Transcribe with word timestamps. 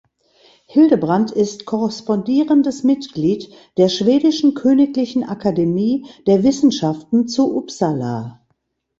Hildebrandt 0.65 1.29
ist 1.29 1.67
Korrespondierendes 1.67 2.83
Mitglied 2.83 3.51
der 3.77 3.87
schwedischen 3.87 4.55
Königlichen 4.55 5.23
Akademie 5.23 6.07
der 6.25 6.41
Wissenschaften 6.41 7.27
zu 7.27 7.55
Uppsala. 7.55 8.41